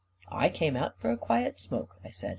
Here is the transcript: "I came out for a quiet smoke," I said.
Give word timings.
"I 0.31 0.49
came 0.49 0.75
out 0.75 0.97
for 0.97 1.11
a 1.11 1.15
quiet 1.15 1.59
smoke," 1.59 1.99
I 2.03 2.09
said. 2.09 2.29